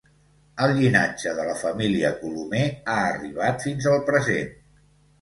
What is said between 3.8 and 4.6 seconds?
al present.